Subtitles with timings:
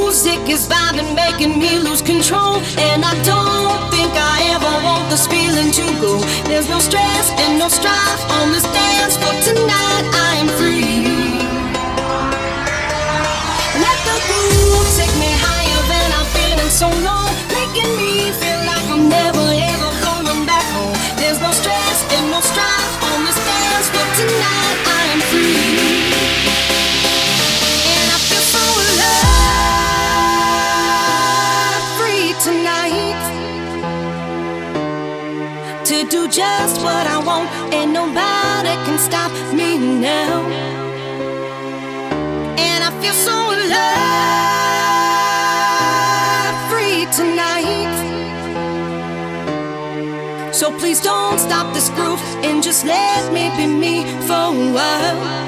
[0.00, 2.56] music is vibing, making me lose control.
[2.88, 6.12] And I don't think I ever want this feeling to go.
[6.48, 10.04] There's no stress and no strife on this dance floor tonight.
[10.28, 11.04] I am free.
[13.84, 17.30] Let the groove take me higher than I've been in so long,
[17.60, 20.96] making me feel like I'm never ever going back home.
[21.20, 24.76] There's no stress and no strife on this dance floor tonight.
[24.98, 25.99] I am free.
[36.30, 40.46] Just what I want, and nobody can stop me now.
[42.56, 43.90] And I feel so alive,
[46.70, 47.90] free tonight.
[50.54, 55.40] So please don't stop this groove and just let me be me for a while.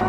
[0.00, 0.06] Away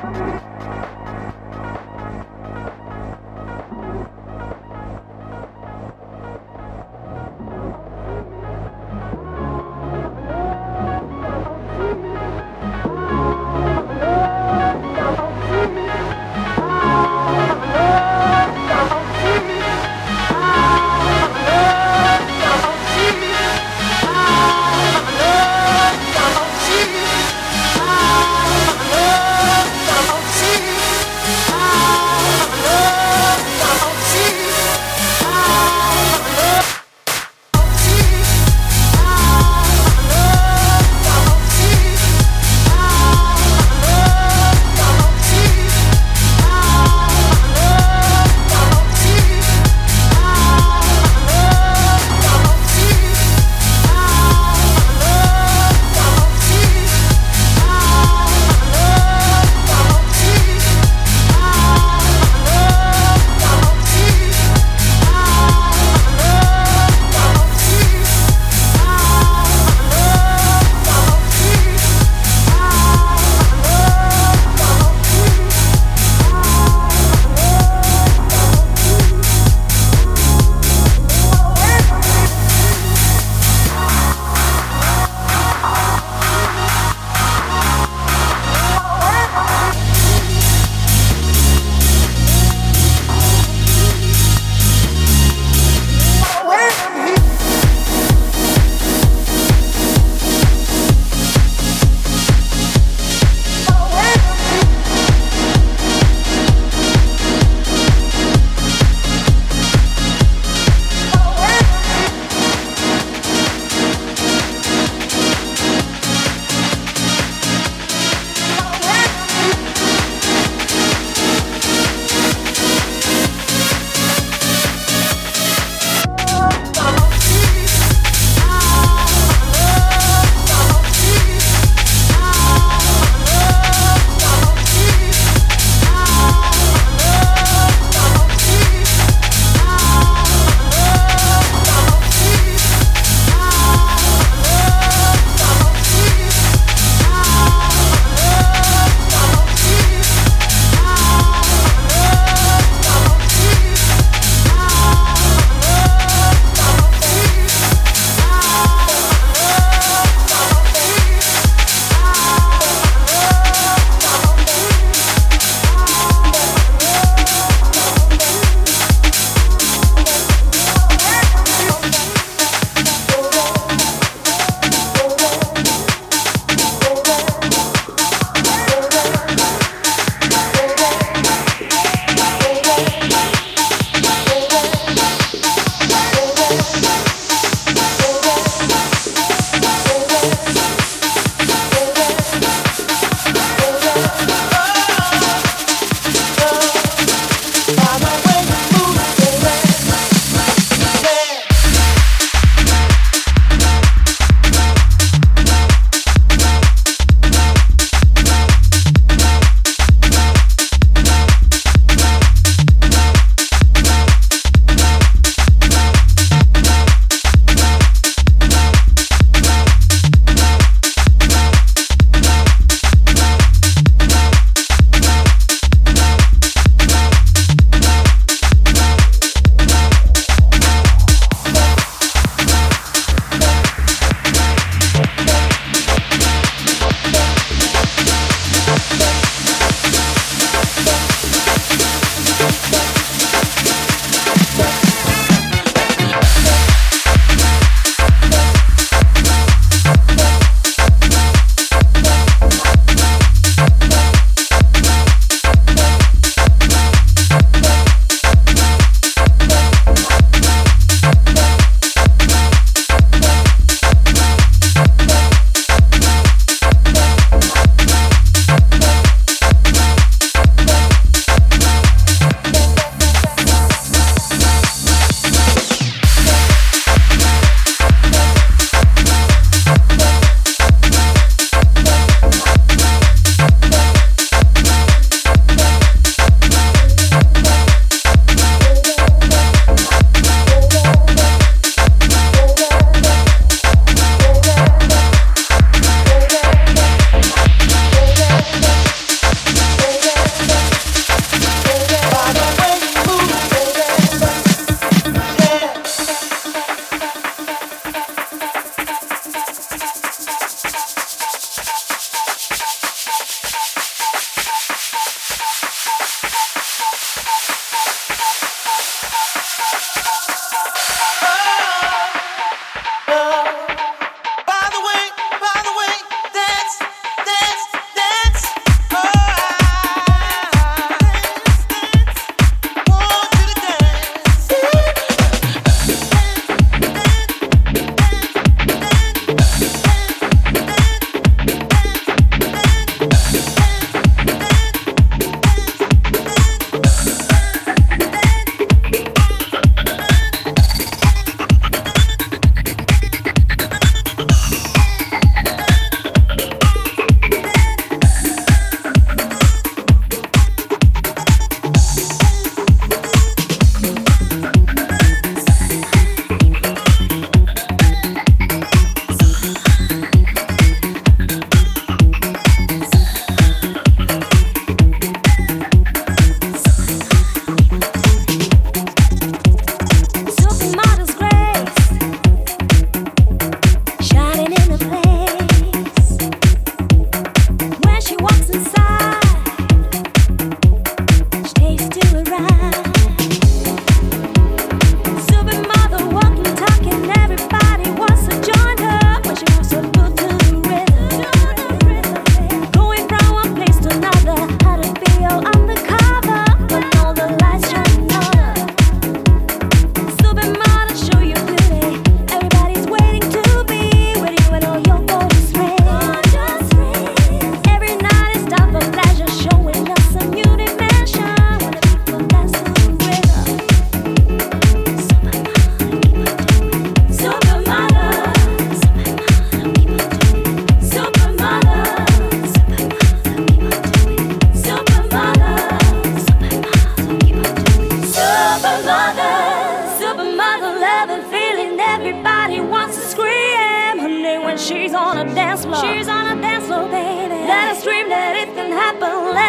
[0.00, 1.33] from me!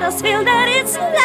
[0.05, 1.24] Us feel that it's lies.